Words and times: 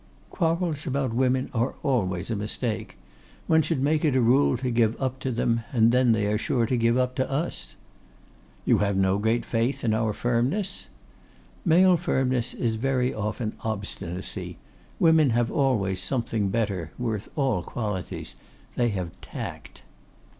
'Quarrels 0.31 0.87
about 0.87 1.13
women 1.13 1.47
are 1.53 1.75
always 1.83 2.31
a 2.31 2.35
mistake. 2.35 2.97
One 3.45 3.61
should 3.61 3.83
make 3.83 4.03
it 4.03 4.15
a 4.15 4.19
rule 4.19 4.57
to 4.57 4.71
give 4.71 4.99
up 4.99 5.19
to 5.19 5.31
them, 5.31 5.61
and 5.71 5.91
then 5.91 6.11
they 6.11 6.25
are 6.25 6.39
sure 6.39 6.65
to 6.65 6.75
give 6.75 6.97
up 6.97 7.13
to 7.17 7.31
us.' 7.31 7.75
'You 8.65 8.79
have 8.79 8.97
no 8.97 9.19
great 9.19 9.45
faith 9.45 9.83
in 9.83 9.93
our 9.93 10.11
firmness?' 10.11 10.87
'Male 11.65 11.97
firmness 11.97 12.55
is 12.55 12.77
very 12.77 13.13
often 13.13 13.53
obstinacy: 13.63 14.57
women 14.99 15.29
have 15.37 15.51
always 15.51 16.01
something 16.01 16.49
better, 16.49 16.91
worth 16.97 17.29
all 17.35 17.61
qualities; 17.61 18.33
they 18.75 18.89
have 18.89 19.11
tact. 19.21 19.83